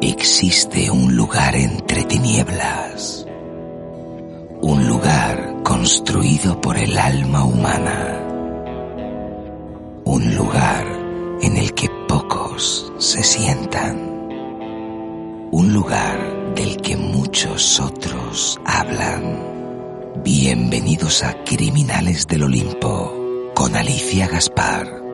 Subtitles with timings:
[0.00, 3.26] Existe un lugar entre tinieblas,
[4.62, 8.24] un lugar construido por el alma humana,
[10.06, 10.86] un lugar
[11.42, 14.28] en el que pocos se sientan,
[15.52, 20.22] un lugar del que muchos otros hablan.
[20.24, 25.04] Bienvenidos a Criminales del Olimpo con Alicia Gaspar.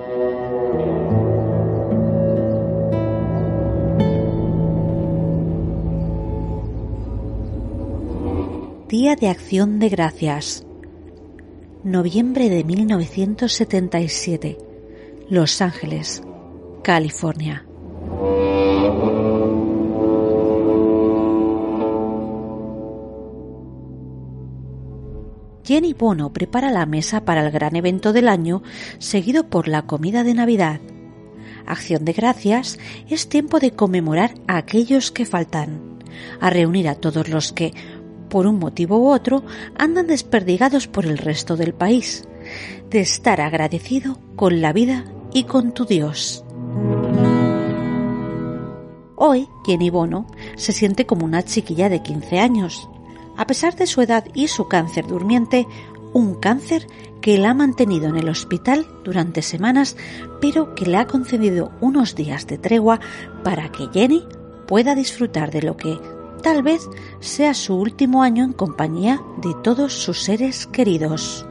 [8.91, 10.67] Día de Acción de Gracias.
[11.85, 14.59] Noviembre de 1977.
[15.29, 16.25] Los Ángeles,
[16.83, 17.65] California.
[25.65, 28.65] Jenny Bono prepara la mesa para el gran evento del año,
[28.99, 30.81] seguido por la comida de Navidad.
[31.65, 36.01] Acción de Gracias es tiempo de conmemorar a aquellos que faltan,
[36.41, 37.73] a reunir a todos los que,
[38.31, 39.45] por un motivo u otro,
[39.77, 42.27] andan desperdigados por el resto del país,
[42.89, 46.43] de estar agradecido con la vida y con tu Dios.
[49.17, 52.89] Hoy, Jenny Bono se siente como una chiquilla de 15 años.
[53.37, 55.67] A pesar de su edad y su cáncer durmiente,
[56.15, 56.87] un cáncer
[57.21, 59.97] que la ha mantenido en el hospital durante semanas,
[60.41, 63.01] pero que le ha concedido unos días de tregua
[63.45, 64.25] para que Jenny
[64.67, 65.99] pueda disfrutar de lo que
[66.41, 66.89] tal vez
[67.21, 71.47] sea su último año en compañía de todos sus seres queridos.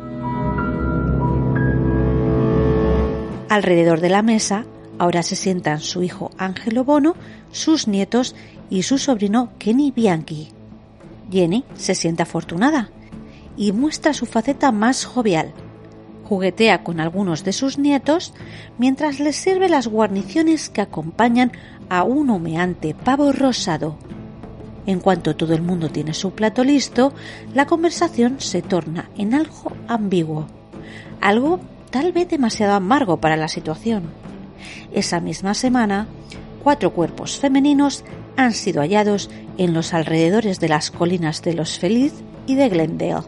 [3.50, 4.66] Alrededor de la mesa
[5.00, 7.16] ahora se sientan su hijo Ángelo Bono,
[7.52, 8.36] sus nietos
[8.70, 10.50] y su sobrino Kenny Bianchi.
[11.32, 12.92] Jenny se siente afortunada
[13.58, 15.54] y muestra su faceta más jovial.
[16.26, 18.34] Juguetea con algunos de sus nietos
[18.78, 21.52] mientras les sirve las guarniciones que acompañan
[21.90, 23.98] a un humeante pavo rosado.
[24.90, 27.14] En cuanto todo el mundo tiene su plato listo,
[27.54, 30.48] la conversación se torna en algo ambiguo,
[31.22, 31.60] algo
[31.92, 34.10] tal vez demasiado amargo para la situación.
[34.92, 36.08] Esa misma semana,
[36.64, 38.04] cuatro cuerpos femeninos
[38.36, 39.30] han sido hallados
[39.60, 43.28] en los alrededores de las colinas de Los Feliz y de Glendale.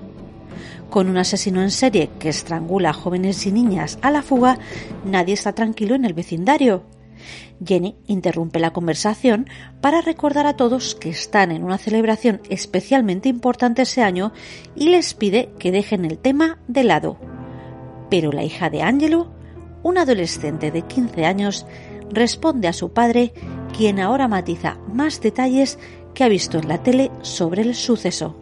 [0.89, 4.57] Con un asesino en serie que estrangula a jóvenes y niñas a la fuga,
[5.05, 6.81] nadie está tranquilo en el vecindario.
[7.63, 9.47] Jenny interrumpe la conversación
[9.81, 14.33] para recordar a todos que están en una celebración especialmente importante ese año
[14.75, 17.17] y les pide que dejen el tema de lado.
[18.09, 19.31] Pero la hija de Angelo,
[19.83, 21.65] un adolescente de 15 años,
[22.09, 23.33] responde a su padre,
[23.75, 25.79] quien ahora matiza más detalles
[26.13, 28.35] que ha visto en la tele sobre el suceso.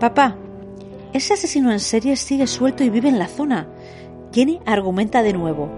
[0.00, 0.36] Papá,
[1.12, 3.68] ese asesino en serie sigue suelto y vive en la zona.
[4.32, 5.70] Jenny argumenta de nuevo.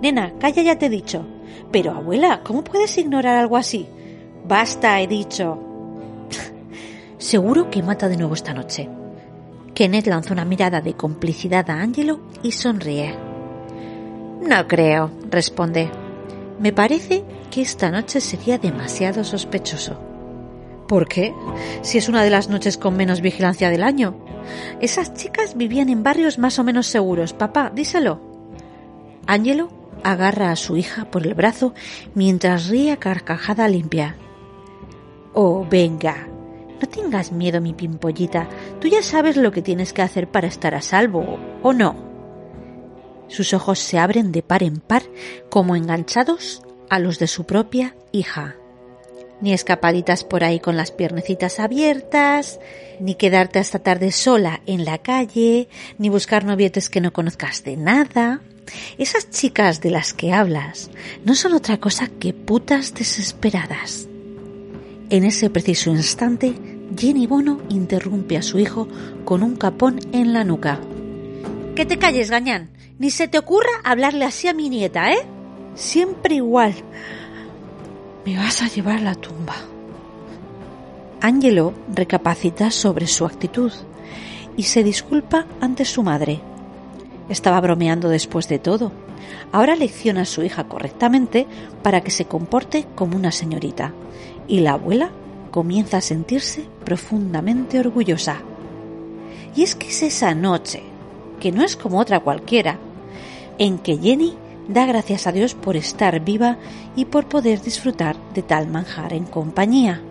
[0.00, 1.26] Nena, calla ya te he dicho.
[1.70, 3.86] Pero abuela, ¿cómo puedes ignorar algo así?
[4.46, 5.58] Basta, he dicho.
[7.18, 8.88] Seguro que mata de nuevo esta noche.
[9.74, 13.14] Kenneth lanza una mirada de complicidad a Angelo y sonríe.
[14.40, 15.90] No creo, responde.
[16.58, 19.98] Me parece que esta noche sería demasiado sospechoso.
[20.88, 21.34] ¿Por qué?
[21.82, 24.16] Si es una de las noches con menos vigilancia del año.
[24.80, 27.34] Esas chicas vivían en barrios más o menos seguros.
[27.34, 28.20] Papá, díselo.
[29.26, 31.74] Angelo agarra a su hija por el brazo
[32.14, 34.16] mientras ríe a carcajada limpia.
[35.34, 36.28] Oh, venga.
[36.80, 38.48] No tengas miedo, mi pimpollita.
[38.80, 42.08] Tú ya sabes lo que tienes que hacer para estar a salvo, ¿o no?
[43.28, 45.02] Sus ojos se abren de par en par,
[45.50, 48.56] como enganchados a los de su propia hija.
[49.40, 52.58] Ni escapaditas por ahí con las piernecitas abiertas,
[52.98, 55.68] ni quedarte hasta tarde sola en la calle,
[55.98, 58.40] ni buscar novietes que no conozcas de nada.
[58.98, 60.90] Esas chicas de las que hablas
[61.24, 64.08] no son otra cosa que putas desesperadas.
[65.10, 66.54] En ese preciso instante,
[66.96, 68.88] Jenny Bono interrumpe a su hijo
[69.24, 70.80] con un capón en la nuca.
[71.74, 72.70] Que te calles, gañán.
[72.98, 75.26] Ni se te ocurra hablarle así a mi nieta, ¿eh?
[75.74, 76.74] Siempre igual.
[78.26, 79.54] Me vas a llevar a la tumba.
[81.20, 83.72] Angelo recapacita sobre su actitud
[84.56, 86.40] y se disculpa ante su madre.
[87.28, 88.92] Estaba bromeando después de todo.
[89.52, 91.46] Ahora lecciona a su hija correctamente
[91.82, 93.92] para que se comporte como una señorita.
[94.46, 95.10] Y la abuela
[95.50, 98.42] comienza a sentirse profundamente orgullosa.
[99.54, 100.82] Y es que es esa noche,
[101.40, 102.78] que no es como otra cualquiera,
[103.58, 104.34] en que Jenny
[104.68, 106.58] da gracias a Dios por estar viva
[106.94, 110.02] y por poder disfrutar de tal manjar en compañía.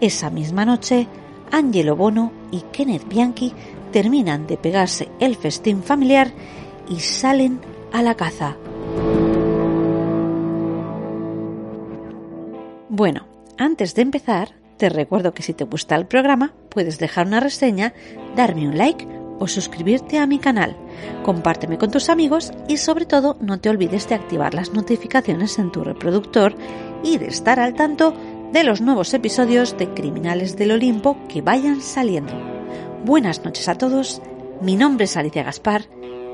[0.00, 1.08] Esa misma noche,
[1.50, 3.52] Angelo Bono y Kenneth Bianchi
[3.90, 6.32] terminan de pegarse el festín familiar
[6.88, 7.60] y salen
[7.92, 8.56] a la caza.
[12.88, 13.26] Bueno,
[13.56, 17.94] antes de empezar, te recuerdo que si te gusta el programa, puedes dejar una reseña,
[18.34, 19.06] darme un like
[19.38, 20.76] o suscribirte a mi canal.
[21.22, 25.70] Compárteme con tus amigos y sobre todo no te olvides de activar las notificaciones en
[25.70, 26.54] tu reproductor
[27.04, 28.14] y de estar al tanto
[28.52, 32.57] de los nuevos episodios de Criminales del Olimpo que vayan saliendo.
[33.04, 34.20] Buenas noches a todos,
[34.60, 35.84] mi nombre es Alicia Gaspar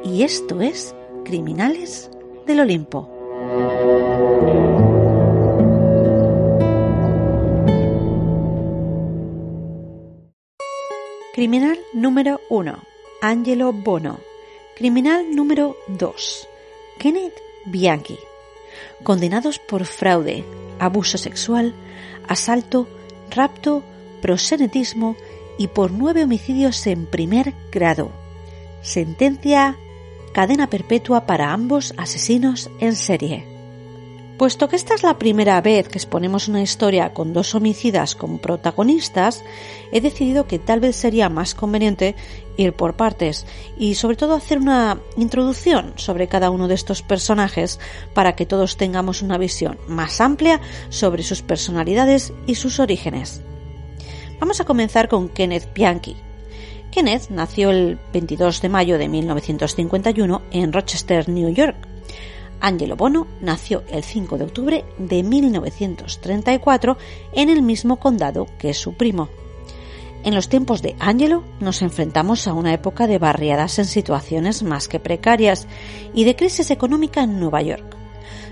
[0.02, 0.94] y esto es
[1.25, 2.11] Criminales
[2.46, 3.11] del Olimpo.
[11.34, 12.78] Criminal número 1.
[13.20, 14.19] Angelo Bono.
[14.76, 16.49] Criminal número 2.
[16.99, 17.34] Kenneth
[17.67, 18.19] Bianchi.
[19.02, 20.44] Condenados por fraude,
[20.78, 21.75] abuso sexual,
[22.26, 22.88] asalto,
[23.31, 23.82] rapto,
[24.22, 25.17] prosenetismo
[25.58, 28.10] y por nueve homicidios en primer grado.
[28.82, 29.76] Sentencia
[30.32, 33.54] cadena perpetua para ambos asesinos en serie.
[34.36, 38.38] Puesto que esta es la primera vez que exponemos una historia con dos homicidas como
[38.38, 39.44] protagonistas,
[39.92, 42.16] he decidido que tal vez sería más conveniente
[42.56, 43.46] ir por partes
[43.78, 47.78] y sobre todo hacer una introducción sobre cada uno de estos personajes
[48.12, 53.40] para que todos tengamos una visión más amplia sobre sus personalidades y sus orígenes.
[54.40, 56.16] Vamos a comenzar con Kenneth Bianchi.
[56.90, 61.76] Kenneth nació el 22 de mayo de 1951 en Rochester, New York
[62.64, 66.96] Angelo Bono nació el 5 de octubre de 1934
[67.34, 69.28] en el mismo condado que su primo.
[70.25, 74.88] En los tiempos de Angelo nos enfrentamos a una época de barriadas en situaciones más
[74.88, 75.66] que precarias
[76.14, 77.84] y de crisis económica en Nueva York.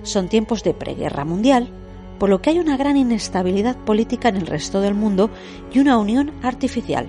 [0.02, 1.72] Son tiempos de preguerra mundial,
[2.22, 5.28] por lo que hay una gran inestabilidad política en el resto del mundo
[5.72, 7.08] y una unión artificial.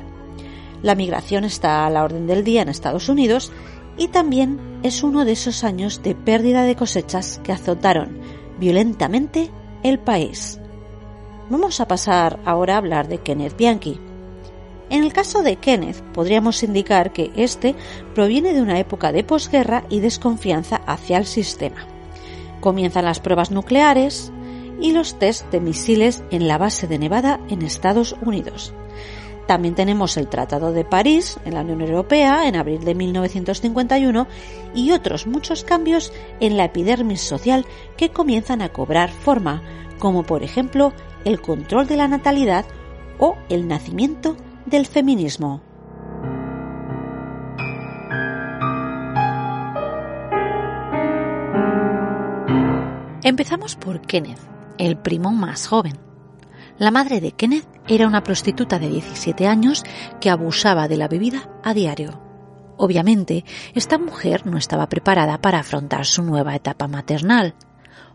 [0.82, 3.52] La migración está a la orden del día en Estados Unidos
[3.96, 8.18] y también es uno de esos años de pérdida de cosechas que azotaron
[8.60, 9.52] violentamente
[9.84, 10.60] el país.
[11.48, 14.00] Vamos a pasar ahora a hablar de Kenneth Bianchi.
[14.90, 17.76] En el caso de Kenneth podríamos indicar que este
[18.16, 21.86] proviene de una época de posguerra y desconfianza hacia el sistema.
[22.62, 24.33] Comienzan las pruebas nucleares
[24.80, 28.74] y los test de misiles en la base de Nevada en Estados Unidos.
[29.48, 34.28] También tenemos el Tratado de París en la Unión Europea en abril de 1951
[34.74, 37.66] y otros muchos cambios en la epidermis social
[37.98, 39.62] que comienzan a cobrar forma,
[40.00, 40.94] como por ejemplo
[41.26, 42.66] el control de la natalidad
[43.20, 45.62] o el nacimiento del feminismo.
[53.24, 55.98] Empezamos por Kenneth, el primo más joven.
[56.78, 59.84] La madre de Kenneth era una prostituta de 17 años
[60.20, 62.20] que abusaba de la bebida a diario.
[62.78, 67.54] Obviamente, esta mujer no estaba preparada para afrontar su nueva etapa maternal.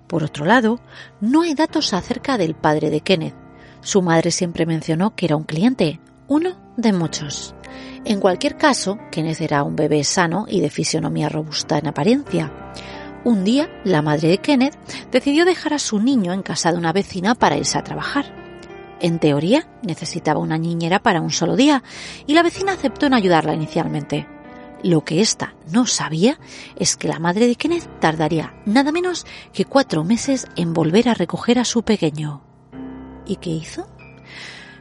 [0.08, 0.81] Por otro lado,
[1.20, 3.36] no hay datos acerca del padre de Kenneth.
[3.81, 7.55] Su madre siempre mencionó que era un cliente, uno de muchos.
[8.05, 12.53] En cualquier caso, Kenneth era un bebé sano y de fisionomía robusta en apariencia.
[13.25, 14.79] Un día, la madre de Kenneth
[15.10, 18.32] decidió dejar a su niño en casa de una vecina para irse a trabajar.
[19.01, 21.82] En teoría, necesitaba una niñera para un solo día
[22.27, 24.27] y la vecina aceptó en ayudarla inicialmente.
[24.82, 26.39] Lo que ésta no sabía
[26.77, 31.15] es que la madre de Kenneth tardaría nada menos que cuatro meses en volver a
[31.15, 32.43] recoger a su pequeño.
[33.27, 33.89] ¿Y qué hizo?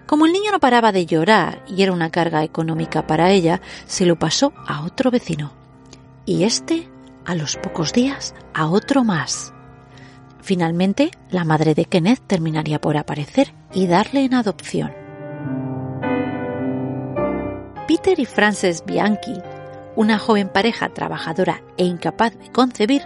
[0.06, 4.06] Como el niño no paraba de llorar y era una carga económica para ella, se
[4.06, 5.52] lo pasó a otro vecino.
[6.26, 6.88] Y este,
[7.28, 9.54] a los pocos días, a otro más.
[10.42, 14.94] Finalmente, la madre de Kenneth terminaría por aparecer y darle en adopción.
[17.86, 19.34] Peter y Frances Bianchi,
[19.98, 23.04] una joven pareja trabajadora e incapaz de concebir,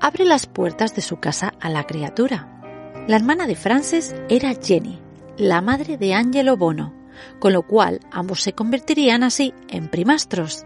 [0.00, 2.48] abre las puertas de su casa a la criatura.
[3.08, 5.00] La hermana de Frances era Jenny,
[5.36, 6.94] la madre de Angelo Bono,
[7.40, 10.64] con lo cual ambos se convertirían así en primastros.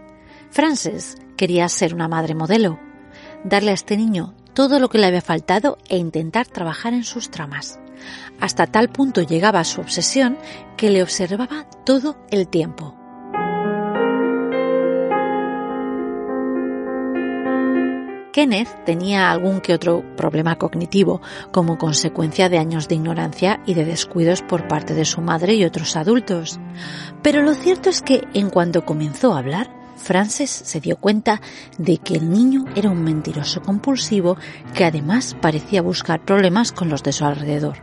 [0.51, 2.79] Frances quería ser una madre modelo,
[3.43, 7.29] darle a este niño todo lo que le había faltado e intentar trabajar en sus
[7.31, 7.79] tramas.
[8.39, 10.37] Hasta tal punto llegaba su obsesión
[10.77, 12.95] que le observaba todo el tiempo.
[18.31, 23.85] Kenneth tenía algún que otro problema cognitivo como consecuencia de años de ignorancia y de
[23.85, 26.59] descuidos por parte de su madre y otros adultos.
[27.21, 31.41] Pero lo cierto es que en cuanto comenzó a hablar, Frances se dio cuenta
[31.77, 34.37] de que el niño era un mentiroso compulsivo
[34.73, 37.77] que además parecía buscar problemas con los de su alrededor.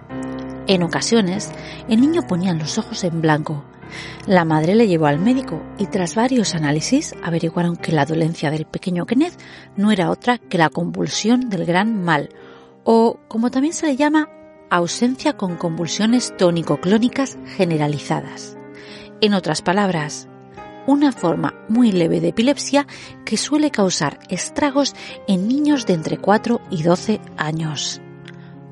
[0.67, 1.53] En ocasiones,
[1.89, 3.65] el niño ponía los ojos en blanco.
[4.27, 8.67] La madre le llevó al médico y tras varios análisis averiguaron que la dolencia del
[8.67, 9.39] pequeño Kenneth
[9.77, 12.31] no era otra que la convulsión del gran mal,
[12.83, 14.29] o como también se le llama,
[14.71, 18.59] ausencia con convulsiones tónico-clónicas generalizadas.
[19.21, 20.29] En otras palabras,
[20.87, 22.87] una forma muy leve de epilepsia
[23.25, 24.95] que suele causar estragos
[25.27, 28.01] en niños de entre 4 y 12 años.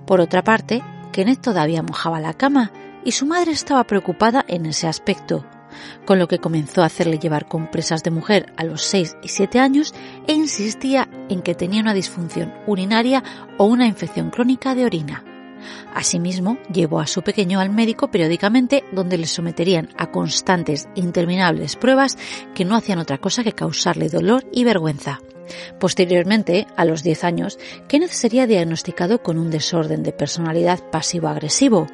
[0.06, 2.72] Por otra parte, Kenneth todavía mojaba la cama
[3.04, 5.44] y su madre estaba preocupada en ese aspecto,
[6.04, 9.60] con lo que comenzó a hacerle llevar compresas de mujer a los 6 y 7
[9.60, 9.94] años
[10.26, 13.22] e insistía en que tenía una disfunción urinaria
[13.58, 15.33] o una infección crónica de orina.
[15.94, 21.76] Asimismo, llevó a su pequeño al médico periódicamente donde le someterían a constantes e interminables
[21.76, 22.16] pruebas
[22.54, 25.20] que no hacían otra cosa que causarle dolor y vergüenza.
[25.78, 31.86] Posteriormente, a los 10 años, Kenneth sería diagnosticado con un desorden de personalidad pasivo-agresivo.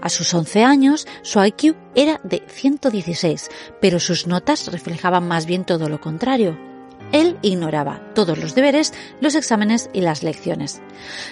[0.00, 5.64] A sus 11 años, su IQ era de 116, pero sus notas reflejaban más bien
[5.64, 6.67] todo lo contrario.
[7.12, 10.82] Él ignoraba todos los deberes, los exámenes y las lecciones.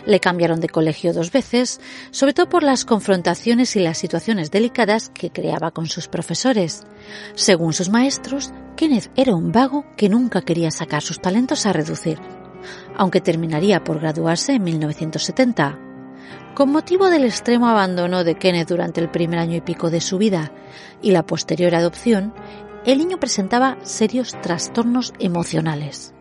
[0.07, 1.81] Le cambiaron de colegio dos veces,
[2.11, 6.87] sobre todo por las confrontaciones y las situaciones delicadas que creaba con sus profesores.
[7.35, 12.19] Según sus maestros, Kenneth era un vago que nunca quería sacar sus talentos a reducir,
[12.97, 15.79] aunque terminaría por graduarse en 1970.
[16.55, 20.17] Con motivo del extremo abandono de Kenneth durante el primer año y pico de su
[20.17, 20.53] vida
[21.03, 22.33] y la posterior adopción,
[22.87, 26.15] el niño presentaba serios trastornos emocionales.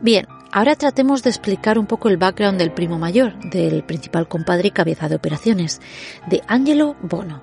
[0.00, 4.68] Bien, ahora tratemos de explicar un poco el background del primo mayor, del principal compadre
[4.68, 5.80] y cabeza de operaciones,
[6.28, 7.42] de Angelo Bono.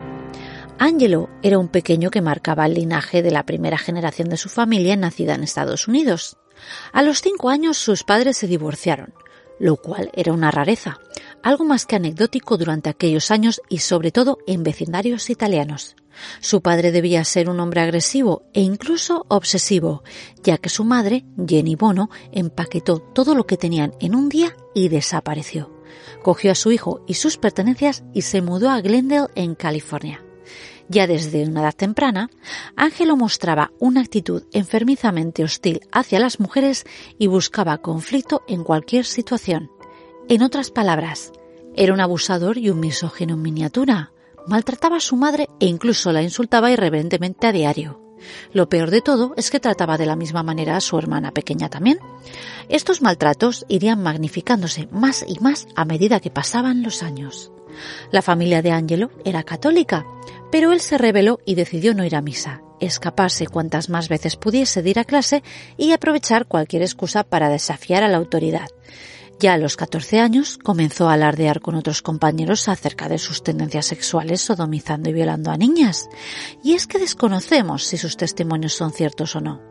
[0.78, 4.96] Angelo era un pequeño que marcaba el linaje de la primera generación de su familia
[4.96, 6.38] nacida en Estados Unidos.
[6.94, 9.14] A los cinco años sus padres se divorciaron,
[9.60, 11.00] lo cual era una rareza,
[11.44, 15.98] algo más que anecdótico durante aquellos años y sobre todo en vecindarios italianos.
[16.42, 20.04] Su padre debía ser un hombre agresivo e incluso obsesivo,
[20.44, 24.90] ya que su madre, Jenny Bono, empaquetó todo lo que tenían en un día y
[24.90, 25.72] desapareció.
[26.24, 30.24] Cogió a su hijo y sus pertenencias y se mudó a Glendale, en California.
[30.88, 32.32] Ya desde una edad temprana,
[32.76, 36.86] Ángelo mostraba una actitud enfermizamente hostil hacia las mujeres
[37.20, 39.70] y buscaba conflicto en cualquier situación.
[40.28, 41.32] En otras palabras,
[41.76, 44.12] era un abusador y un misógino en miniatura.
[44.48, 48.02] Maltrataba a su madre e incluso la insultaba irreverentemente a diario.
[48.52, 51.70] Lo peor de todo es que trataba de la misma manera a su hermana pequeña
[51.70, 52.00] también.
[52.68, 57.52] Estos maltratos irían magnificándose más y más a medida que pasaban los años.
[58.12, 60.06] La familia de Angelo era católica,
[60.52, 64.82] pero él se rebeló y decidió no ir a misa, escaparse cuantas más veces pudiese
[64.82, 65.44] de ir a clase
[65.78, 68.68] y aprovechar cualquier excusa para desafiar a la autoridad.
[69.40, 73.86] Ya a los 14 años comenzó a alardear con otros compañeros acerca de sus tendencias
[73.86, 76.10] sexuales sodomizando y violando a niñas.
[76.62, 79.62] Y es que desconocemos si sus testimonios son ciertos o no.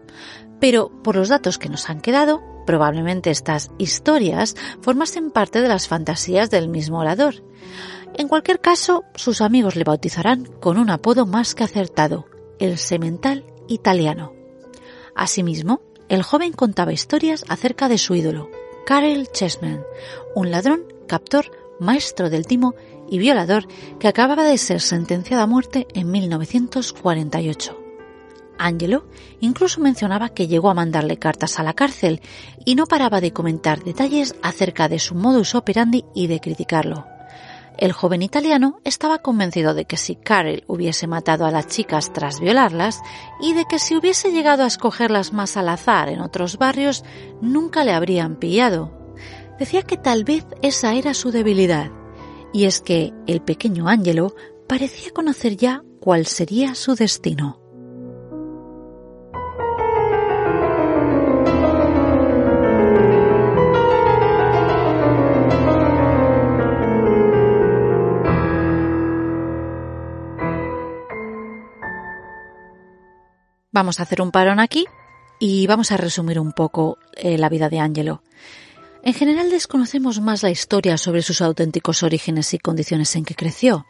[0.59, 5.87] Pero por los datos que nos han quedado, probablemente estas historias formasen parte de las
[5.87, 7.45] fantasías del mismo orador.
[8.15, 12.25] En cualquier caso, sus amigos le bautizarán con un apodo más que acertado,
[12.59, 14.33] el semental italiano.
[15.15, 18.49] Asimismo, el joven contaba historias acerca de su ídolo,
[18.87, 19.85] Karel Chessman,
[20.35, 22.75] un ladrón, captor, maestro del timo
[23.09, 23.67] y violador
[23.99, 27.79] que acababa de ser sentenciado a muerte en 1948.
[28.59, 29.07] Angelo
[29.41, 32.21] incluso mencionaba que llegó a mandarle cartas a la cárcel
[32.65, 37.18] y no paraba de comentar detalles acerca de su modus operandi y de criticarlo.
[37.79, 42.41] El joven italiano estaba convencido de que si Karel hubiese matado a las chicas tras
[42.41, 43.01] violarlas
[43.41, 47.05] y de que si hubiese llegado a escogerlas más al azar en otros barrios,
[47.41, 48.93] nunca le habrían pillado.
[49.61, 51.93] Decía que tal vez esa era su debilidad,
[52.53, 54.35] y es que el pequeño Angelo
[54.69, 57.68] parecía conocer ya cuál sería su destino.
[73.79, 74.87] Vamos a hacer un parón aquí
[75.39, 78.25] y vamos a resumir un poco eh, la vida de Angelo.
[79.05, 83.87] En general desconocemos más la historia sobre sus auténticos orígenes y condiciones en que creció.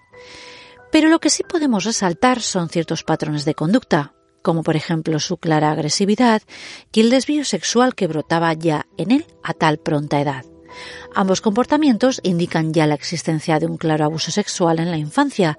[0.93, 5.39] Pero lo que sí podemos resaltar son ciertos patrones de conducta, como por ejemplo su
[5.39, 6.43] clara agresividad
[6.93, 10.45] y el desvío sexual que brotaba ya en él a tal pronta edad.
[11.15, 15.59] Ambos comportamientos indican ya la existencia de un claro abuso sexual en la infancia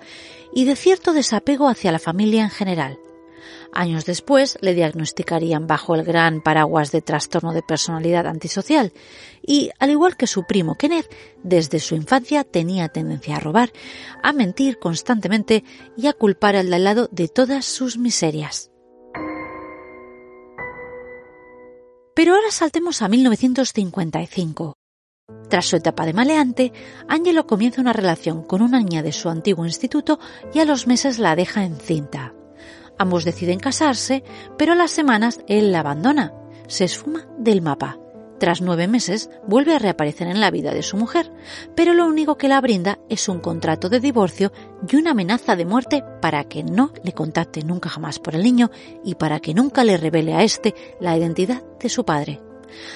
[0.53, 2.99] y de cierto desapego hacia la familia en general.
[3.73, 8.93] Años después le diagnosticarían bajo el gran paraguas de trastorno de personalidad antisocial
[9.41, 13.71] y, al igual que su primo Kenneth, desde su infancia tenía tendencia a robar,
[14.23, 15.63] a mentir constantemente
[15.97, 18.71] y a culpar al de lado de todas sus miserias.
[22.15, 24.75] Pero ahora saltemos a 1955.
[25.49, 26.73] Tras su etapa de maleante,
[27.07, 30.19] Angelo comienza una relación con una niña de su antiguo instituto
[30.53, 32.33] y a los meses la deja encinta.
[32.99, 34.23] Ambos deciden casarse,
[34.57, 36.33] pero a las semanas él la abandona,
[36.67, 37.97] se esfuma del mapa.
[38.39, 41.31] Tras nueve meses vuelve a reaparecer en la vida de su mujer,
[41.75, 44.51] pero lo único que la brinda es un contrato de divorcio
[44.87, 48.69] y una amenaza de muerte para que no le contacte nunca jamás por el niño
[49.03, 52.41] y para que nunca le revele a éste la identidad de su padre.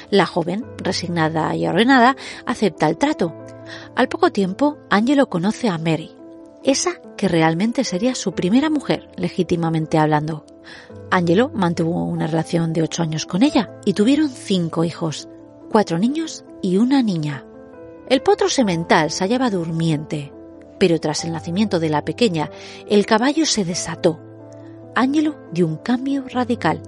[0.09, 3.33] La joven, resignada y ordenada, acepta el trato.
[3.95, 6.11] Al poco tiempo, Angelo conoce a Mary,
[6.63, 10.45] esa que realmente sería su primera mujer, legítimamente hablando.
[11.11, 15.27] Angelo mantuvo una relación de ocho años con ella y tuvieron cinco hijos,
[15.69, 17.45] cuatro niños y una niña.
[18.07, 20.33] El potro semental se hallaba durmiente,
[20.79, 22.49] pero tras el nacimiento de la pequeña,
[22.89, 24.19] el caballo se desató.
[24.95, 26.81] Angelo dio un cambio radical.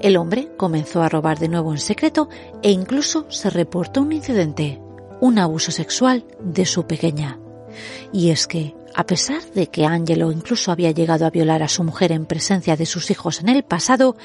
[0.00, 2.28] El hombre comenzó a robar de nuevo en secreto
[2.62, 4.80] e incluso se reportó un incidente,
[5.20, 7.38] un abuso sexual de su pequeña.
[8.12, 11.84] Y es que a pesar de que Angelo incluso había llegado a violar a su
[11.84, 14.16] mujer en presencia de sus hijos en el pasado,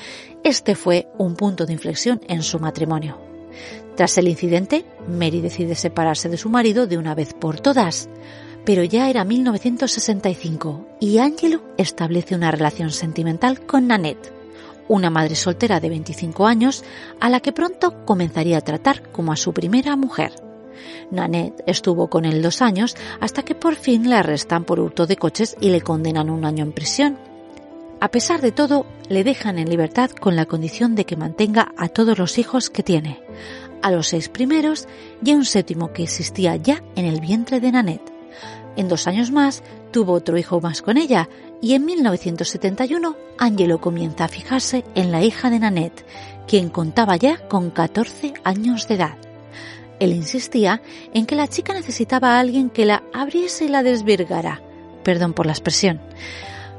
[0.44, 3.20] este fue un punto de inflexión en su matrimonio.
[3.96, 8.10] Tras el incidente, Mary decide separarse de su marido de una vez por todas.
[8.66, 14.34] Pero ya era 1965 y Angelo establece una relación sentimental con Nanette,
[14.88, 16.84] una madre soltera de 25 años
[17.20, 20.43] a la que pronto comenzaría a tratar como a su primera mujer.
[21.12, 25.18] Nanette estuvo con él dos años hasta que por fin le arrestan por hurto de
[25.18, 27.18] coches y le condenan un año en prisión.
[28.00, 31.88] A pesar de todo, le dejan en libertad con la condición de que mantenga a
[31.88, 33.22] todos los hijos que tiene,
[33.82, 34.88] a los seis primeros
[35.24, 38.12] y a un séptimo que existía ya en el vientre de Nanette.
[38.76, 41.30] En dos años más tuvo otro hijo más con ella
[41.62, 46.06] y en 1971 Angelo comienza a fijarse en la hija de Nanette,
[46.48, 49.23] quien contaba ya con 14 años de edad.
[50.04, 50.82] Él insistía
[51.14, 54.62] en que la chica necesitaba a alguien que la abriese y la desvirgara.
[55.02, 56.02] Perdón por la expresión.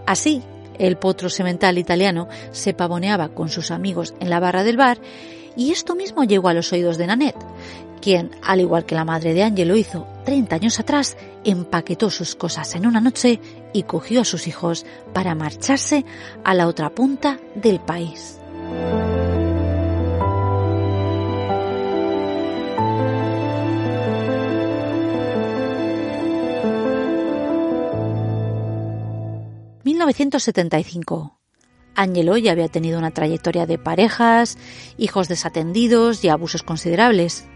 [0.07, 0.43] Así,
[0.79, 4.99] el potro semental italiano se pavoneaba con sus amigos en la barra del bar
[5.57, 7.43] y esto mismo llegó a los oídos de Nanette,
[8.03, 12.35] quien, al igual que la madre de Ángel lo hizo 30 años atrás, empaquetó sus
[12.35, 13.41] cosas en una noche
[13.73, 14.85] y cogió a sus hijos
[15.15, 16.05] para marcharse
[16.45, 18.39] a la otra punta del país.
[30.07, 31.39] 1975.
[31.95, 34.59] Angelo ya había tenido una trayectoria de parejas,
[34.99, 37.47] hijos desatendidos y abusos considerables.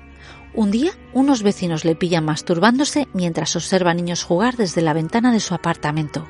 [0.55, 5.41] Un día, unos vecinos le pillan masturbándose mientras observa niños jugar desde la ventana de
[5.41, 6.27] su apartamento.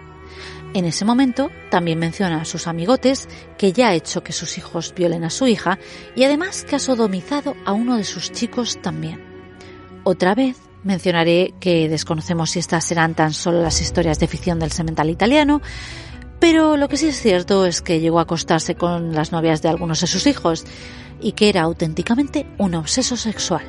[0.74, 4.92] En ese momento, también menciona a sus amigotes que ya ha hecho que sus hijos
[4.94, 5.78] violen a su hija
[6.14, 9.24] y además que ha sodomizado a uno de sus chicos también.
[10.04, 14.72] Otra vez, mencionaré que desconocemos si estas serán tan solo las historias de ficción del
[14.72, 15.62] semental italiano,
[16.38, 19.68] pero lo que sí es cierto es que llegó a acostarse con las novias de
[19.68, 20.64] algunos de sus hijos
[21.20, 23.62] y que era auténticamente un obseso sexual.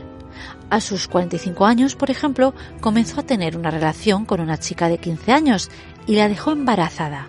[0.70, 5.00] A sus 45 años, por ejemplo, comenzó a tener una relación con una chica de
[5.00, 5.72] 15 años
[6.06, 7.28] y la dejó embarazada.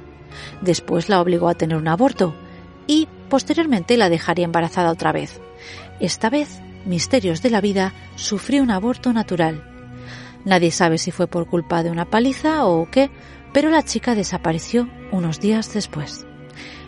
[0.60, 2.34] Después la obligó a tener un aborto
[2.86, 5.40] y posteriormente la dejaría embarazada otra vez.
[6.00, 9.64] Esta vez, misterios de la vida, sufrió un aborto natural.
[10.44, 13.10] Nadie sabe si fue por culpa de una paliza o qué,
[13.52, 16.26] pero la chica desapareció unos días después.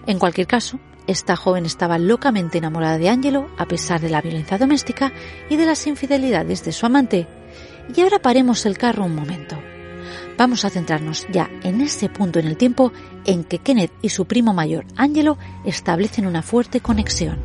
[0.06, 4.58] En cualquier caso, esta joven estaba locamente enamorada de Angelo a pesar de la violencia
[4.58, 5.12] doméstica
[5.50, 7.26] y de las infidelidades de su amante.
[7.94, 9.58] Y ahora paremos el carro un momento.
[10.38, 12.92] Vamos a centrarnos ya en ese punto en el tiempo
[13.24, 17.38] en que Kenneth y su primo mayor Angelo establecen una fuerte conexión.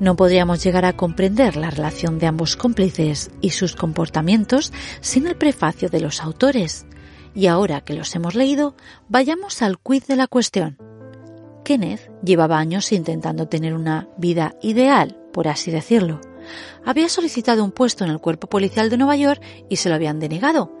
[0.00, 5.36] No podríamos llegar a comprender la relación de ambos cómplices y sus comportamientos sin el
[5.36, 6.86] prefacio de los autores.
[7.34, 8.74] Y ahora que los hemos leído,
[9.08, 10.78] vayamos al quiz de la cuestión.
[11.64, 16.20] Kenneth llevaba años intentando tener una vida ideal, por así decirlo.
[16.84, 20.18] Había solicitado un puesto en el cuerpo policial de Nueva York y se lo habían
[20.18, 20.72] denegado.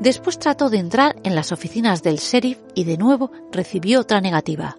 [0.00, 4.78] Después trató de entrar en las oficinas del sheriff y de nuevo recibió otra negativa.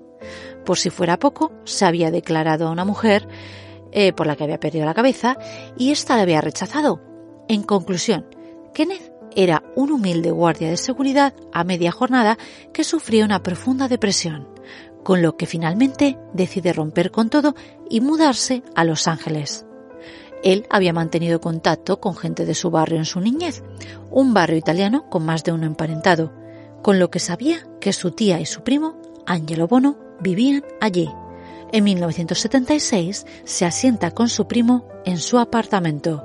[0.66, 3.28] Por si fuera poco, se había declarado a una mujer
[3.92, 5.38] eh, por la que había perdido la cabeza
[5.78, 7.02] y ésta la había rechazado.
[7.48, 8.26] En conclusión,
[8.74, 12.38] Kenneth era un humilde guardia de seguridad a media jornada
[12.74, 14.48] que sufría una profunda depresión,
[15.04, 17.56] con lo que finalmente decide romper con todo
[17.90, 19.66] y mudarse a Los Ángeles.
[20.44, 23.64] Él había mantenido contacto con gente de su barrio en su niñez,
[24.12, 26.32] un barrio italiano con más de uno emparentado,
[26.82, 31.10] con lo que sabía que su tía y su primo, Angelo Bono, vivían allí.
[31.72, 36.24] En 1976 se asienta con su primo en su apartamento.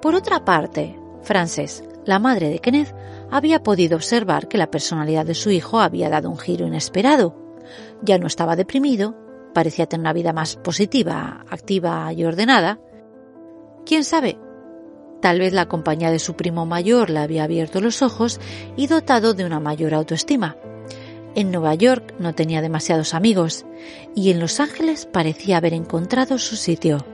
[0.00, 2.94] Por otra parte, Frances, la madre de Kenneth,
[3.30, 7.34] había podido observar que la personalidad de su hijo había dado un giro inesperado.
[8.02, 9.16] Ya no estaba deprimido,
[9.52, 12.78] parecía tener una vida más positiva, activa y ordenada.
[13.84, 14.38] ¿Quién sabe?
[15.20, 18.40] Tal vez la compañía de su primo mayor le había abierto los ojos
[18.76, 20.56] y dotado de una mayor autoestima.
[21.34, 23.66] En Nueva York no tenía demasiados amigos
[24.14, 27.04] y en Los Ángeles parecía haber encontrado su sitio.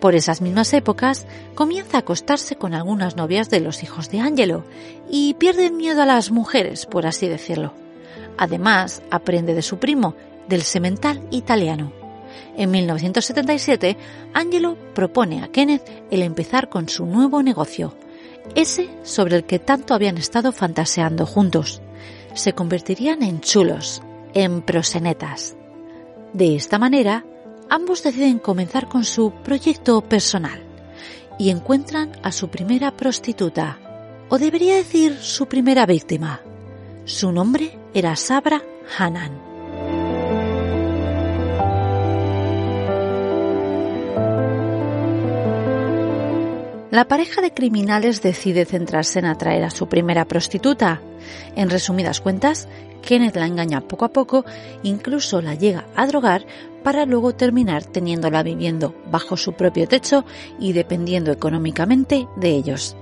[0.00, 4.64] Por esas mismas épocas comienza a acostarse con algunas novias de los hijos de Angelo
[5.10, 7.74] y pierde el miedo a las mujeres, por así decirlo.
[8.36, 10.14] Además, aprende de su primo,
[10.48, 11.92] del semental italiano.
[12.56, 13.96] En 1977,
[14.34, 17.96] Angelo propone a Kenneth el empezar con su nuevo negocio,
[18.54, 21.82] ese sobre el que tanto habían estado fantaseando juntos.
[22.34, 24.02] Se convertirían en chulos,
[24.34, 25.56] en prosenetas.
[26.32, 27.24] De esta manera,
[27.70, 30.62] ambos deciden comenzar con su proyecto personal
[31.38, 33.78] y encuentran a su primera prostituta,
[34.28, 36.40] o debería decir su primera víctima.
[37.04, 38.62] Su nombre era Sabra
[38.98, 39.48] Hanan.
[46.90, 51.00] La pareja de criminales decide centrarse en atraer a su primera prostituta.
[51.54, 52.66] En resumidas cuentas,
[53.02, 54.44] Kenneth la engaña poco a poco,
[54.82, 56.46] incluso la llega a drogar
[56.88, 60.24] para luego terminar teniéndola viviendo bajo su propio techo
[60.58, 62.96] y dependiendo económicamente de ellos.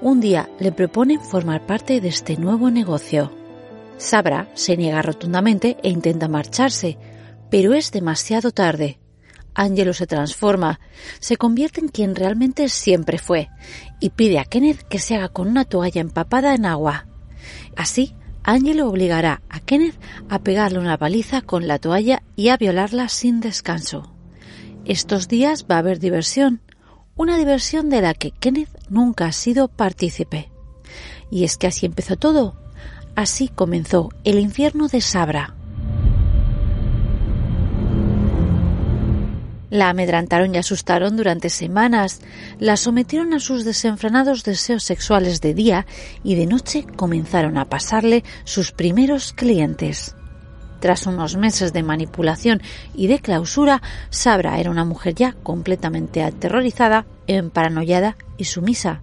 [0.00, 3.30] Un día le proponen formar parte de este nuevo negocio.
[3.98, 6.96] Sabra se niega rotundamente e intenta marcharse,
[7.50, 8.98] pero es demasiado tarde.
[9.52, 10.80] Angelo se transforma,
[11.20, 13.50] se convierte en quien realmente siempre fue
[14.00, 17.08] y pide a Kenneth que se haga con una toalla empapada en agua.
[17.76, 18.14] Así,
[18.50, 23.40] Angelo obligará a Kenneth a pegarle una paliza con la toalla y a violarla sin
[23.40, 24.10] descanso.
[24.86, 26.62] Estos días va a haber diversión,
[27.14, 30.50] una diversión de la que Kenneth nunca ha sido partícipe.
[31.30, 32.58] Y es que así empezó todo.
[33.14, 35.54] Así comenzó el infierno de Sabra.
[39.70, 42.20] La amedrantaron y asustaron durante semanas,
[42.58, 45.86] la sometieron a sus desenfrenados deseos sexuales de día
[46.24, 50.14] y de noche comenzaron a pasarle sus primeros clientes.
[50.80, 52.62] Tras unos meses de manipulación
[52.94, 57.04] y de clausura, Sabra era una mujer ya completamente aterrorizada,
[57.52, 59.02] paranoiada y sumisa.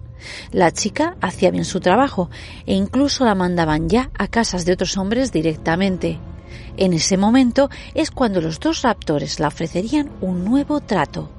[0.50, 2.30] La chica hacía bien su trabajo
[2.64, 6.18] e incluso la mandaban ya a casas de otros hombres directamente.
[6.76, 11.30] En ese momento es cuando los dos raptores le ofrecerían un nuevo trato.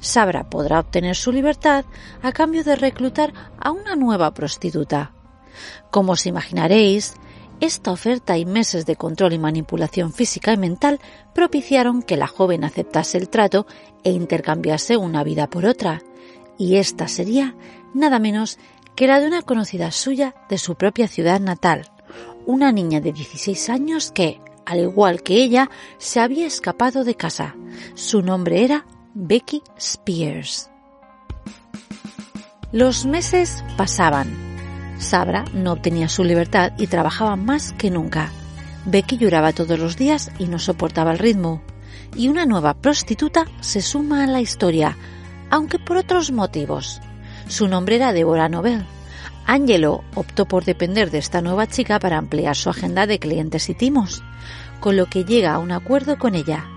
[0.00, 1.84] Sabra podrá obtener su libertad
[2.22, 5.12] a cambio de reclutar a una nueva prostituta.
[5.90, 7.14] Como os imaginaréis,
[7.60, 10.98] esta oferta y meses de control y manipulación física y mental
[11.34, 13.66] propiciaron que la joven aceptase el trato
[14.02, 16.02] e intercambiase una vida por otra.
[16.56, 17.54] Y esta sería
[17.92, 18.58] nada menos
[18.94, 21.90] que la de una conocida suya de su propia ciudad natal,
[22.46, 27.54] una niña de 16 años que, al igual que ella, se había escapado de casa.
[27.94, 30.70] Su nombre era Becky Spears.
[32.72, 34.28] Los meses pasaban.
[34.98, 38.30] Sabra no obtenía su libertad y trabajaba más que nunca.
[38.84, 41.62] Becky lloraba todos los días y no soportaba el ritmo.
[42.14, 44.96] Y una nueva prostituta se suma a la historia,
[45.50, 47.00] aunque por otros motivos.
[47.48, 48.86] Su nombre era Deborah Nobel.
[49.50, 53.74] Angelo optó por depender de esta nueva chica para ampliar su agenda de clientes y
[53.74, 54.22] timos
[54.78, 56.68] con lo que llega a un acuerdo con ella.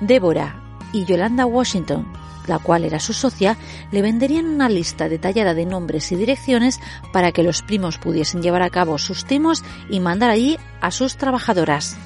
[0.00, 0.60] Débora
[0.92, 2.12] y Yolanda Washington,
[2.48, 3.56] la cual era su socia,
[3.92, 6.80] le venderían una lista detallada de nombres y direcciones
[7.12, 11.18] para que los primos pudiesen llevar a cabo sus timos y mandar allí a sus
[11.18, 11.96] trabajadoras.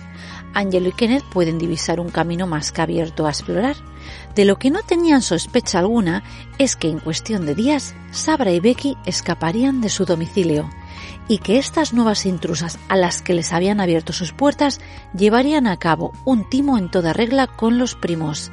[0.54, 3.76] Angelo y Kenneth pueden divisar un camino más que abierto a explorar.
[4.34, 6.22] De lo que no tenían sospecha alguna
[6.58, 10.68] es que en cuestión de días, Sabra y Becky escaparían de su domicilio
[11.28, 14.80] y que estas nuevas intrusas a las que les habían abierto sus puertas
[15.16, 18.50] llevarían a cabo un timo en toda regla con los primos,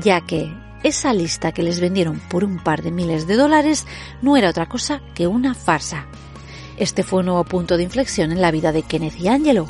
[0.00, 3.86] ya que esa lista que les vendieron por un par de miles de dólares
[4.22, 6.06] no era otra cosa que una farsa.
[6.76, 9.66] Este fue un nuevo punto de inflexión en la vida de Kenneth y Angelo.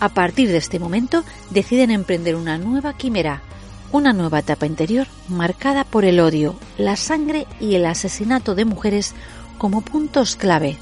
[0.00, 3.42] A partir de este momento deciden emprender una nueva quimera,
[3.90, 9.14] una nueva etapa interior marcada por el odio, la sangre y el asesinato de mujeres
[9.56, 10.76] como puntos clave.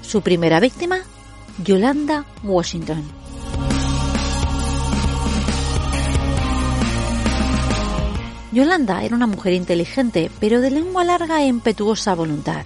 [0.00, 1.00] Su primera víctima,
[1.64, 3.02] Yolanda Washington.
[8.52, 12.64] Yolanda era una mujer inteligente, pero de lengua larga e impetuosa voluntad.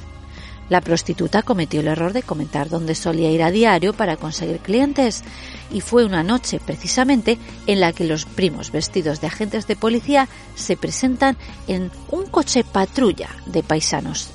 [0.68, 5.22] La prostituta cometió el error de comentar dónde solía ir a diario para conseguir clientes
[5.70, 10.28] y fue una noche precisamente en la que los primos vestidos de agentes de policía
[10.56, 11.36] se presentan
[11.68, 14.30] en un coche patrulla de paisanos.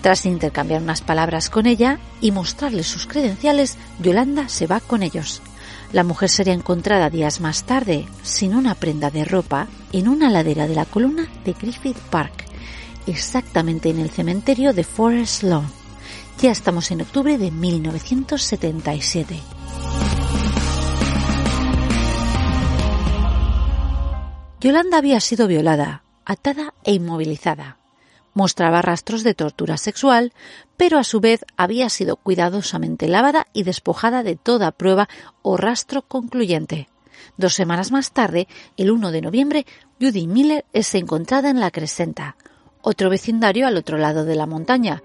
[0.00, 5.40] Tras intercambiar unas palabras con ella y mostrarle sus credenciales, Yolanda se va con ellos.
[5.92, 10.66] La mujer sería encontrada días más tarde, sin una prenda de ropa, en una ladera
[10.68, 12.43] de la columna de Griffith Park,
[13.06, 15.66] exactamente en el cementerio de Forest Lawn.
[16.40, 19.40] Ya estamos en octubre de 1977.
[24.60, 27.76] Yolanda había sido violada, atada e inmovilizada.
[28.32, 30.32] Mostraba rastros de tortura sexual,
[30.76, 35.08] pero a su vez había sido cuidadosamente lavada y despojada de toda prueba
[35.42, 36.88] o rastro concluyente.
[37.36, 39.66] Dos semanas más tarde, el 1 de noviembre,
[40.00, 42.36] Judy Miller es encontrada en la Crescenta,
[42.84, 45.02] otro vecindario al otro lado de la montaña.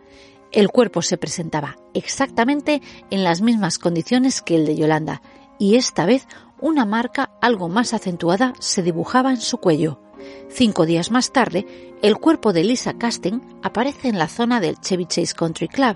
[0.51, 5.21] El cuerpo se presentaba exactamente en las mismas condiciones que el de Yolanda,
[5.57, 6.27] y esta vez
[6.59, 9.99] una marca algo más acentuada se dibujaba en su cuello.
[10.49, 11.65] Cinco días más tarde,
[12.01, 15.95] el cuerpo de Lisa Casting aparece en la zona del Chevy Chase Country Club.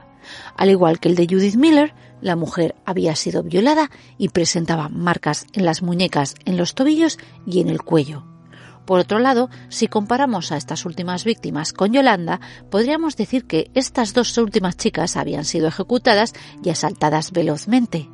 [0.56, 5.46] Al igual que el de Judith Miller, la mujer había sido violada y presentaba marcas
[5.52, 8.33] en las muñecas, en los tobillos y en el cuello.
[8.86, 14.14] Por otro lado, si comparamos a estas últimas víctimas con Yolanda, podríamos decir que estas
[14.14, 18.10] dos últimas chicas habían sido ejecutadas y asaltadas velozmente.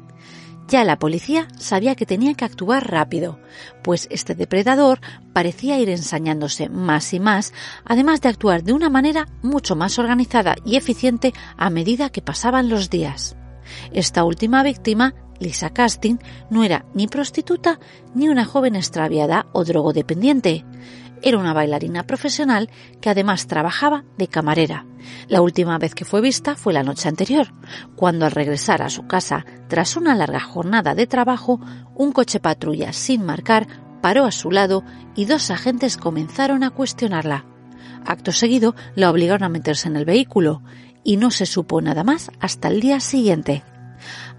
[0.67, 3.39] Ya la policía sabía que tenía que actuar rápido,
[3.83, 4.99] pues este depredador
[5.33, 7.53] parecía ir ensañándose más y más,
[7.85, 12.69] además de actuar de una manera mucho más organizada y eficiente a medida que pasaban
[12.69, 13.35] los días.
[13.91, 16.17] Esta última víctima Lisa Casting
[16.49, 17.79] no era ni prostituta
[18.13, 20.65] ni una joven extraviada o drogodependiente.
[21.21, 22.69] Era una bailarina profesional
[23.01, 24.85] que además trabajaba de camarera.
[25.27, 27.53] La última vez que fue vista fue la noche anterior,
[27.95, 31.59] cuando al regresar a su casa tras una larga jornada de trabajo,
[31.95, 33.67] un coche patrulla sin marcar
[34.01, 34.83] paró a su lado
[35.15, 37.45] y dos agentes comenzaron a cuestionarla.
[38.05, 40.61] Acto seguido la obligaron a meterse en el vehículo
[41.03, 43.63] y no se supo nada más hasta el día siguiente.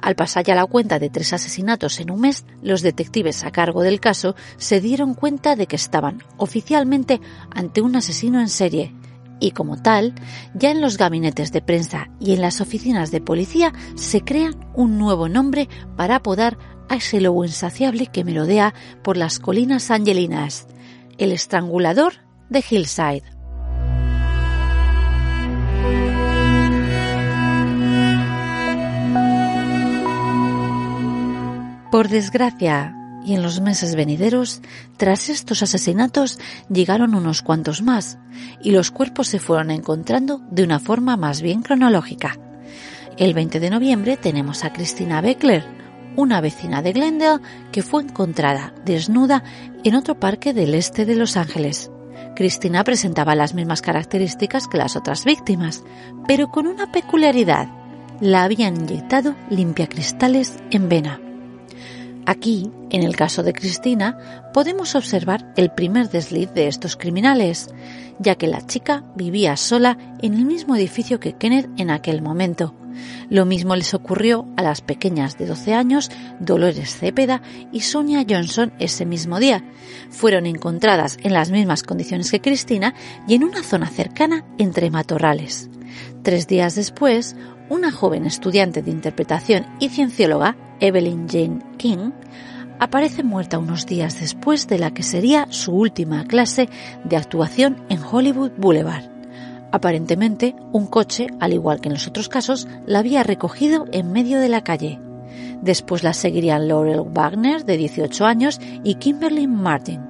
[0.01, 3.83] Al pasar ya la cuenta de tres asesinatos en un mes, los detectives a cargo
[3.83, 8.95] del caso se dieron cuenta de que estaban oficialmente ante un asesino en serie
[9.41, 10.15] y como tal,
[10.55, 14.99] ya en los gabinetes de prensa y en las oficinas de policía se crea un
[14.99, 16.59] nuevo nombre para apodar
[16.89, 20.67] a ese lobo insaciable que merodea por las colinas angelinas,
[21.19, 22.15] el estrangulador
[22.51, 23.39] de Hillside.
[31.90, 34.61] Por desgracia, y en los meses venideros,
[34.96, 38.18] tras estos asesinatos llegaron unos cuantos más,
[38.62, 42.38] y los cuerpos se fueron encontrando de una forma más bien cronológica.
[43.16, 45.64] El 20 de noviembre tenemos a Christina Beckler,
[46.16, 49.42] una vecina de Glendale que fue encontrada desnuda
[49.85, 51.90] en otro parque del este de Los Ángeles.
[52.37, 55.83] Cristina presentaba las mismas características que las otras víctimas,
[56.26, 57.68] pero con una peculiaridad.
[58.20, 61.20] La habían inyectado limpiacristales en vena.
[62.26, 67.68] Aquí, en el caso de Cristina, podemos observar el primer desliz de estos criminales,
[68.18, 72.74] ya que la chica vivía sola en el mismo edificio que Kenneth en aquel momento.
[73.30, 77.40] Lo mismo les ocurrió a las pequeñas de 12 años, Dolores Cepeda
[77.72, 79.64] y Sonia Johnson ese mismo día.
[80.11, 82.94] Fueron encontradas en las mismas condiciones que Cristina
[83.26, 85.70] y en una zona cercana entre matorrales.
[86.22, 87.37] Tres días después,
[87.70, 92.11] una joven estudiante de interpretación y ciencióloga, Evelyn Jane King,
[92.80, 96.68] aparece muerta unos días después de la que sería su última clase
[97.04, 99.04] de actuación en Hollywood Boulevard.
[99.70, 104.40] Aparentemente, un coche, al igual que en los otros casos, la había recogido en medio
[104.40, 104.98] de la calle.
[105.62, 110.00] Después la seguirían Laurel Wagner, de 18 años, y Kimberly Martin.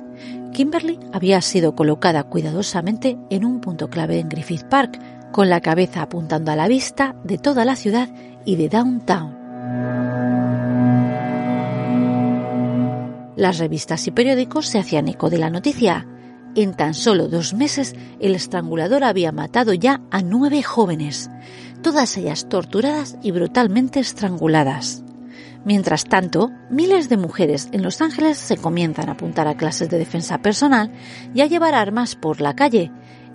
[0.53, 4.99] Kimberly había sido colocada cuidadosamente en un punto clave en Griffith Park,
[5.33, 8.09] con la cabeza apuntando a la vista de toda la ciudad
[8.45, 9.41] y de downtown.
[13.37, 16.07] Las revistas y periódicos se hacían eco de la noticia.
[16.55, 21.31] En tan solo dos meses, el estrangulador había matado ya a nueve jóvenes,
[21.81, 25.05] todas ellas torturadas y brutalmente estranguladas.
[25.65, 29.99] Mientras tanto, miles de mujeres en Los Ángeles se comienzan a apuntar a clases de
[29.99, 30.91] defensa personal
[31.35, 32.91] y a llevar armas por la calle.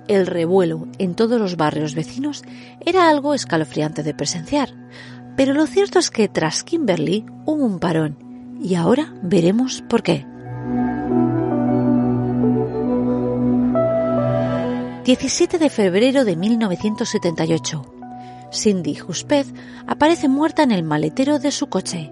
[0.08, 2.44] El revuelo en todos los barrios vecinos
[2.86, 4.70] era algo escalofriante de presenciar.
[5.36, 8.18] Pero lo cierto es que tras Kimberly hubo un parón
[8.62, 10.26] y ahora veremos por qué.
[15.06, 17.96] 17 de febrero de 1978.
[18.52, 19.48] Cindy Huspeth
[19.86, 22.12] aparece muerta en el maletero de su coche.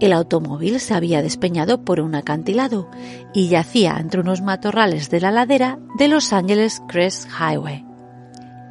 [0.00, 2.88] El automóvil se había despeñado por un acantilado
[3.34, 7.84] y yacía entre unos matorrales de la ladera de Los Angeles Crest Highway.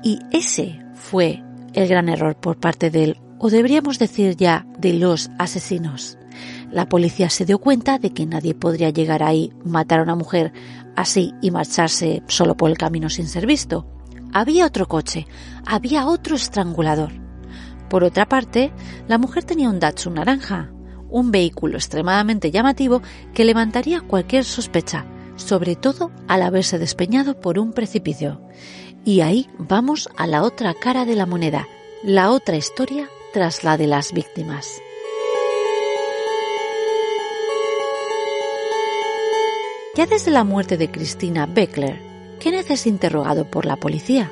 [0.04, 5.30] Y ese fue el gran error por parte del, o deberíamos decir ya, de los
[5.38, 6.18] asesinos.
[6.72, 10.54] La policía se dio cuenta de que nadie podría llegar ahí, matar a una mujer
[10.96, 13.86] así y marcharse solo por el camino sin ser visto.
[14.34, 15.28] Había otro coche,
[15.66, 17.12] había otro estrangulador.
[17.90, 18.72] Por otra parte,
[19.08, 20.72] la mujer tenía un Datsun naranja,
[21.10, 23.02] un vehículo extremadamente llamativo
[23.34, 28.42] que levantaría cualquier sospecha, sobre todo al haberse despeñado por un precipicio.
[29.06, 31.68] Y ahí vamos a la otra cara de la moneda,
[32.04, 34.82] la otra historia tras la de las víctimas.
[39.96, 42.00] Ya desde la muerte de Cristina Beckler,
[42.40, 44.32] Kenneth es interrogado por la policía.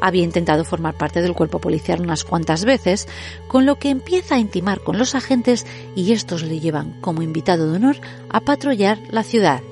[0.00, 3.08] Había intentado formar parte del cuerpo policial unas cuantas veces,
[3.48, 7.70] con lo que empieza a intimar con los agentes y estos le llevan como invitado
[7.70, 7.96] de honor
[8.28, 9.62] a patrullar la ciudad.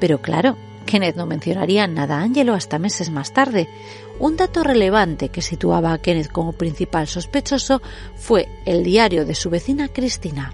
[0.00, 0.56] Pero claro,
[0.86, 3.68] Kenneth no mencionaría nada a Angelo hasta meses más tarde.
[4.18, 7.82] Un dato relevante que situaba a Kenneth como principal sospechoso
[8.16, 10.52] fue el diario de su vecina Cristina.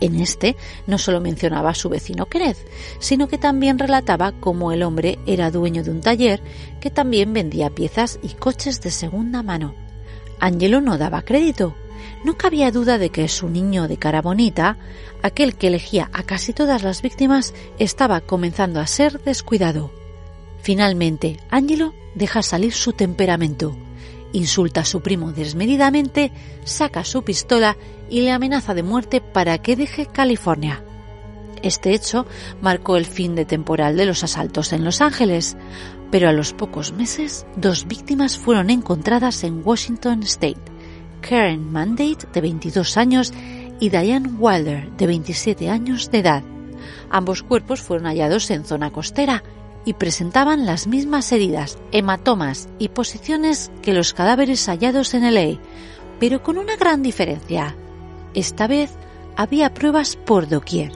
[0.00, 0.56] En este
[0.86, 2.58] no solo mencionaba a su vecino Kenneth,
[2.98, 6.42] sino que también relataba cómo el hombre era dueño de un taller
[6.80, 9.74] que también vendía piezas y coches de segunda mano.
[10.38, 11.74] Angelo no daba crédito.
[12.24, 14.76] No cabía duda de que su niño de cara bonita,
[15.22, 19.90] aquel que elegía a casi todas las víctimas, estaba comenzando a ser descuidado.
[20.60, 23.76] Finalmente, Angelo deja salir su temperamento
[24.36, 26.32] insulta a su primo desmedidamente,
[26.64, 27.76] saca su pistola
[28.10, 30.82] y le amenaza de muerte para que deje California.
[31.62, 32.26] Este hecho
[32.60, 35.56] marcó el fin de temporal de los asaltos en Los Ángeles,
[36.10, 40.60] pero a los pocos meses dos víctimas fueron encontradas en Washington State,
[41.20, 43.32] Karen Mandate, de 22 años,
[43.80, 46.42] y Diane Wilder, de 27 años de edad.
[47.10, 49.42] Ambos cuerpos fueron hallados en zona costera
[49.84, 55.58] y presentaban las mismas heridas, hematomas y posiciones que los cadáveres hallados en E,
[56.18, 57.76] pero con una gran diferencia.
[58.36, 58.92] Esta vez
[59.34, 60.92] había pruebas por doquier.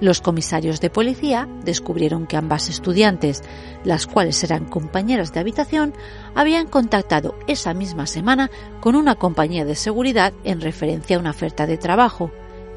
[0.00, 3.42] Los comisarios de policía descubrieron que ambas estudiantes,
[3.84, 5.94] las cuales eran compañeras de habitación,
[6.34, 11.66] habían contactado esa misma semana con una compañía de seguridad en referencia a una oferta
[11.66, 12.30] de trabajo.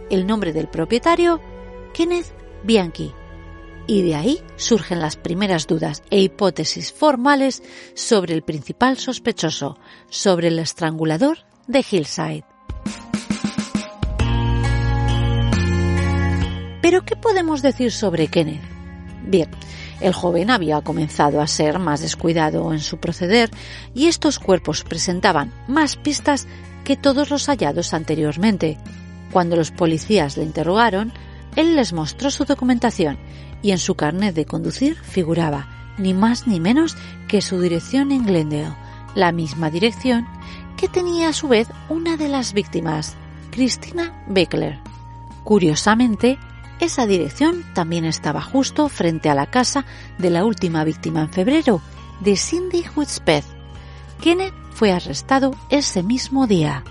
[0.10, 1.41] El nombre del propietario,
[1.93, 3.13] Kenneth Bianchi
[3.88, 7.62] y de ahí surgen las primeras dudas e hipótesis formales
[7.93, 9.78] sobre el principal sospechoso,
[10.10, 12.57] sobre el estrangulador de Hillside.
[16.89, 18.62] Pero ¿qué podemos decir sobre Kenneth?
[19.21, 19.50] Bien,
[20.00, 23.52] el joven había comenzado a ser más descuidado en su proceder
[23.93, 26.47] y estos cuerpos presentaban más pistas
[26.86, 28.78] que todos los hallados anteriormente.
[29.34, 31.12] Cuando los policías le interrogaron,
[31.58, 33.17] él les mostró su documentación
[33.62, 36.95] y en su carnet de conducir figuraba ni más ni menos
[37.28, 38.78] que su dirección en Glendale,
[39.13, 40.26] la misma dirección
[40.78, 43.17] que tenía a su vez una de las víctimas,
[43.52, 44.80] Christina Beckler.
[45.43, 46.39] Curiosamente,
[46.80, 49.86] esa dirección también estaba justo frente a la casa
[50.18, 51.82] de la última víctima en febrero,
[52.20, 53.46] de Cindy Hutzpeth.
[54.22, 56.84] Kenneth fue arrestado ese mismo día.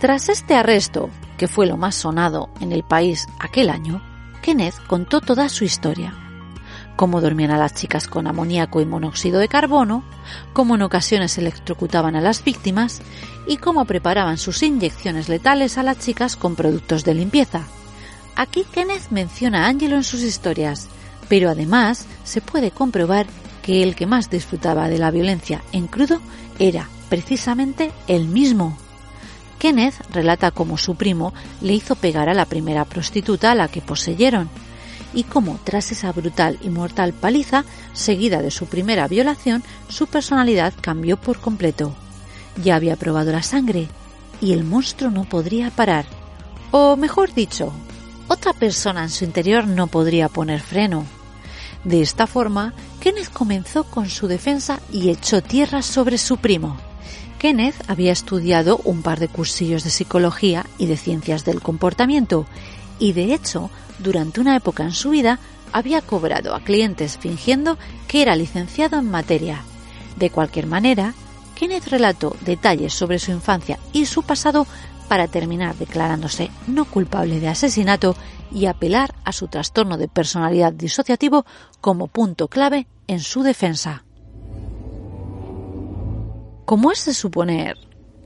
[0.00, 4.02] Tras este arresto, que fue lo más sonado en el país aquel año,
[4.42, 6.23] Kenneth contó toda su historia.
[6.96, 10.04] Cómo dormían a las chicas con amoníaco y monóxido de carbono,
[10.52, 13.02] cómo en ocasiones electrocutaban a las víctimas
[13.46, 17.62] y cómo preparaban sus inyecciones letales a las chicas con productos de limpieza.
[18.36, 20.88] Aquí Kenneth menciona a Angelo en sus historias,
[21.28, 23.26] pero además se puede comprobar
[23.62, 26.20] que el que más disfrutaba de la violencia en crudo
[26.58, 28.76] era precisamente él mismo.
[29.58, 33.80] Kenneth relata cómo su primo le hizo pegar a la primera prostituta a la que
[33.80, 34.50] poseyeron,
[35.14, 40.74] y cómo tras esa brutal y mortal paliza, seguida de su primera violación, su personalidad
[40.80, 41.94] cambió por completo.
[42.62, 43.88] Ya había probado la sangre,
[44.40, 46.04] y el monstruo no podría parar.
[46.70, 47.72] O mejor dicho,
[48.28, 51.04] otra persona en su interior no podría poner freno.
[51.84, 56.76] De esta forma, Kenneth comenzó con su defensa y echó tierra sobre su primo.
[57.38, 62.46] Kenneth había estudiado un par de cursillos de psicología y de ciencias del comportamiento
[62.98, 63.70] y de hecho,
[64.04, 65.40] durante una época en su vida,
[65.72, 67.76] había cobrado a clientes fingiendo
[68.06, 69.62] que era licenciado en materia.
[70.16, 71.14] De cualquier manera,
[71.56, 74.68] Kenneth relató detalles sobre su infancia y su pasado
[75.08, 78.14] para terminar declarándose no culpable de asesinato
[78.52, 81.44] y apelar a su trastorno de personalidad disociativo
[81.80, 84.04] como punto clave en su defensa.
[86.64, 87.76] Como es de suponer,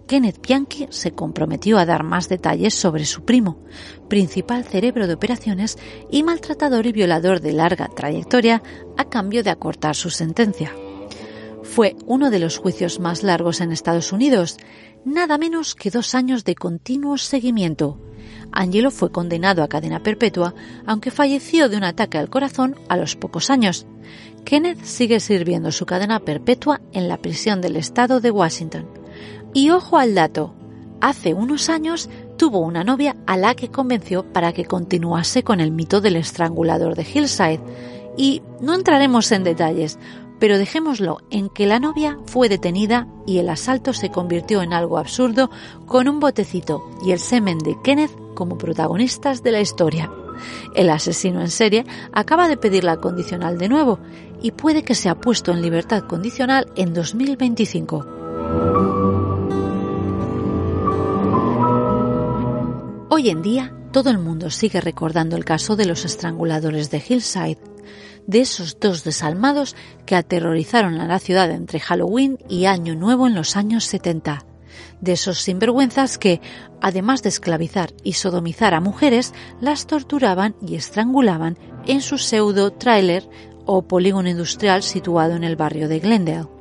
[0.08, 3.62] Kenneth Bianchi se comprometió a dar más detalles sobre su primo,
[4.08, 5.78] principal cerebro de operaciones
[6.10, 8.62] y maltratador y violador de larga trayectoria,
[8.96, 10.72] a cambio de acortar su sentencia.
[11.62, 14.56] Fue uno de los juicios más largos en Estados Unidos,
[15.04, 18.00] nada menos que dos años de continuo seguimiento.
[18.50, 20.54] Angelo fue condenado a cadena perpetua,
[20.86, 23.86] aunque falleció de un ataque al corazón a los pocos años.
[24.46, 28.97] Kenneth sigue sirviendo su cadena perpetua en la prisión del estado de Washington.
[29.58, 30.54] Y ojo al dato,
[31.00, 35.72] hace unos años tuvo una novia a la que convenció para que continuase con el
[35.72, 37.58] mito del estrangulador de Hillside.
[38.16, 39.98] Y no entraremos en detalles,
[40.38, 44.96] pero dejémoslo en que la novia fue detenida y el asalto se convirtió en algo
[44.96, 45.50] absurdo
[45.86, 50.08] con un botecito y el semen de Kenneth como protagonistas de la historia.
[50.76, 53.98] El asesino en serie acaba de pedir la condicional de nuevo
[54.40, 58.97] y puede que sea puesto en libertad condicional en 2025.
[63.10, 67.56] Hoy en día, todo el mundo sigue recordando el caso de los estranguladores de Hillside,
[68.26, 73.34] de esos dos desalmados que aterrorizaron a la ciudad entre Halloween y Año Nuevo en
[73.34, 74.44] los años 70,
[75.00, 76.42] de esos sinvergüenzas que,
[76.82, 81.56] además de esclavizar y sodomizar a mujeres, las torturaban y estrangulaban
[81.86, 83.26] en su pseudo tráiler
[83.64, 86.57] o polígono industrial situado en el barrio de Glendale.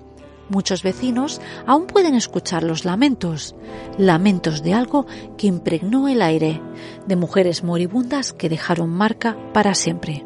[0.49, 3.55] Muchos vecinos aún pueden escuchar los lamentos,
[3.97, 5.05] lamentos de algo
[5.37, 6.61] que impregnó el aire,
[7.05, 10.25] de mujeres moribundas que dejaron marca para siempre.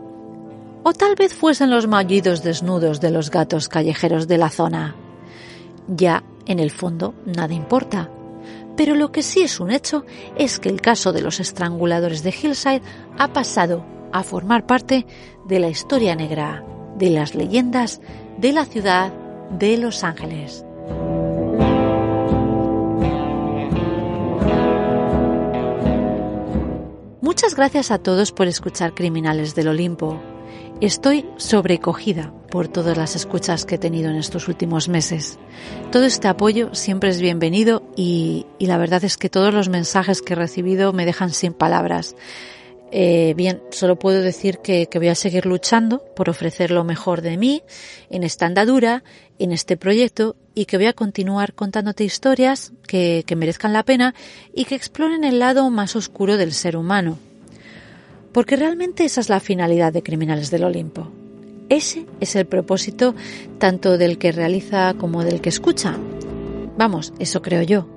[0.84, 4.96] O tal vez fuesen los maullidos desnudos de los gatos callejeros de la zona.
[5.88, 8.10] Ya, en el fondo, nada importa.
[8.78, 10.06] Pero lo que sí es un hecho
[10.36, 12.82] es que el caso de los estranguladores de Hillside
[13.18, 15.06] ha pasado a formar parte
[15.46, 16.64] de la historia negra,
[16.98, 18.02] de las leyendas
[18.38, 19.14] de la ciudad
[19.58, 20.66] de Los Ángeles.
[27.22, 30.20] Muchas gracias a todos por escuchar Criminales del Olimpo.
[30.82, 35.40] Estoy sobrecogida por todas las escuchas que he tenido en estos últimos meses.
[35.92, 40.34] Todo este apoyo siempre es bienvenido y, la verdad es que todos los mensajes que
[40.34, 42.16] he recibido me dejan sin palabras.
[42.92, 47.38] Eh, bien, solo puedo decir que, voy a seguir luchando por ofrecer lo mejor de
[47.38, 47.64] mí
[48.10, 49.04] en esta andadura,
[49.40, 54.14] en este proyecto y que voy a continuar contándote historias que, que merezcan la pena
[54.54, 57.18] y que exploren el lado más oscuro del ser humano.
[58.34, 61.10] Porque realmente esa es la finalidad de Criminales del Olimpo.
[61.70, 63.16] Ese es el propósito
[63.58, 65.98] tanto del que realiza como del que escucha.
[66.78, 67.88] Vamos, eso creo yo,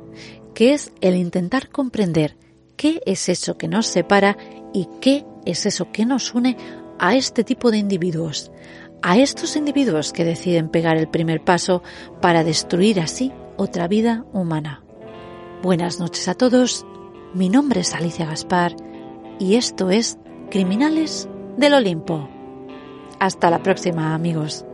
[0.55, 2.37] que es el intentar comprender
[2.77, 4.37] qué es eso que nos separa
[4.75, 6.59] y qué es eso que nos une
[6.99, 8.53] a este tipo de individuos,
[9.01, 11.83] a estos individuos que deciden pegar el primer paso
[12.21, 14.83] para destruir así otra vida humana.
[15.63, 16.85] Buenas noches a todos,
[17.33, 18.77] mi nombre es Alicia Gaspar
[19.39, 20.19] y esto es
[20.51, 22.29] Criminales del Olimpo.
[23.19, 24.67] Hasta la próxima amigos.